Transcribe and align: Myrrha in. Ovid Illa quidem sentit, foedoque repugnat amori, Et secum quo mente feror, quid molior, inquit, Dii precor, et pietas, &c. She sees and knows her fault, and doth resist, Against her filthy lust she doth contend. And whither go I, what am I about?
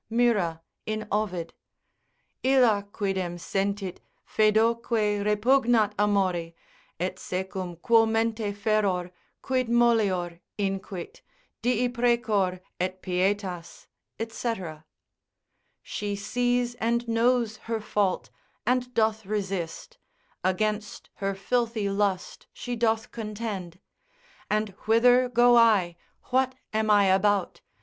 Myrrha 0.09 0.63
in. 0.87 1.07
Ovid 1.11 1.53
Illa 2.41 2.87
quidem 2.91 3.35
sentit, 3.37 3.99
foedoque 4.25 5.23
repugnat 5.23 5.93
amori, 5.99 6.55
Et 6.99 7.19
secum 7.19 7.75
quo 7.79 8.07
mente 8.07 8.51
feror, 8.51 9.11
quid 9.43 9.69
molior, 9.69 10.39
inquit, 10.57 11.21
Dii 11.61 11.87
precor, 11.89 12.61
et 12.79 13.03
pietas, 13.03 13.85
&c. 14.27 14.53
She 15.83 16.15
sees 16.15 16.73
and 16.73 17.07
knows 17.07 17.57
her 17.57 17.79
fault, 17.79 18.31
and 18.65 18.91
doth 18.95 19.27
resist, 19.27 19.99
Against 20.43 21.11
her 21.17 21.35
filthy 21.35 21.91
lust 21.91 22.47
she 22.51 22.75
doth 22.75 23.11
contend. 23.11 23.77
And 24.49 24.69
whither 24.87 25.29
go 25.29 25.55
I, 25.57 25.95
what 26.31 26.55
am 26.73 26.89
I 26.89 27.03
about? 27.05 27.61